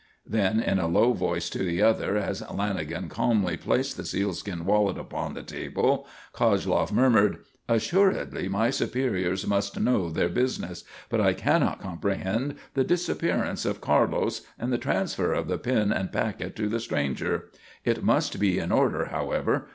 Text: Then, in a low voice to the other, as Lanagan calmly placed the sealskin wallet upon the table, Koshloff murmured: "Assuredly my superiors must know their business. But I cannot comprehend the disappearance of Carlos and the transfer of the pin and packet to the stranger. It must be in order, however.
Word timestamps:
Then, 0.25 0.59
in 0.59 0.79
a 0.79 0.87
low 0.87 1.13
voice 1.13 1.47
to 1.51 1.59
the 1.59 1.83
other, 1.83 2.17
as 2.17 2.41
Lanagan 2.41 3.07
calmly 3.07 3.55
placed 3.55 3.97
the 3.97 4.03
sealskin 4.03 4.65
wallet 4.65 4.97
upon 4.97 5.35
the 5.35 5.43
table, 5.43 6.07
Koshloff 6.33 6.91
murmured: 6.91 7.37
"Assuredly 7.69 8.47
my 8.49 8.71
superiors 8.71 9.45
must 9.45 9.79
know 9.79 10.09
their 10.09 10.27
business. 10.27 10.83
But 11.07 11.21
I 11.21 11.33
cannot 11.33 11.79
comprehend 11.81 12.55
the 12.73 12.83
disappearance 12.83 13.63
of 13.63 13.79
Carlos 13.79 14.41
and 14.57 14.73
the 14.73 14.79
transfer 14.79 15.33
of 15.33 15.47
the 15.47 15.59
pin 15.59 15.91
and 15.93 16.11
packet 16.11 16.55
to 16.55 16.67
the 16.67 16.79
stranger. 16.79 17.51
It 17.85 18.03
must 18.03 18.39
be 18.39 18.57
in 18.57 18.71
order, 18.71 19.05
however. 19.05 19.67